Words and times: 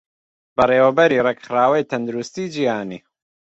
بەڕێوەبەری 0.55 1.23
ڕێکخراوەی 1.25 1.87
تەندروستیی 1.91 2.51
جیهانی 2.53 2.99